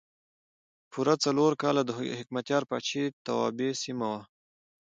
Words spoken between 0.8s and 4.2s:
پوره څلور کاله د حکمتیار پاچاهۍ توابع سیمه